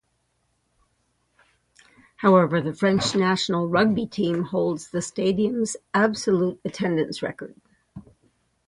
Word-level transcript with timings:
However, 2.15 2.59
the 2.59 2.73
French 2.73 3.13
national 3.15 3.67
rugby 3.67 4.07
team 4.07 4.41
holds 4.45 4.89
the 4.89 4.99
stadium's 4.99 5.77
absolute 5.93 6.59
attendance 6.65 7.21
record. 7.21 7.55